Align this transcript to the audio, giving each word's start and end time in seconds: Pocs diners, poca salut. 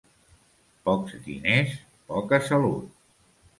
Pocs 0.89 1.13
diners, 1.27 1.77
poca 2.11 2.43
salut. 2.51 2.91